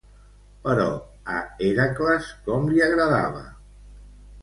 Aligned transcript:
Però 0.63 0.87
a 1.35 1.43
Hèracles 1.67 2.33
com 2.49 2.69
li 2.73 2.85
agradava? 2.91 3.47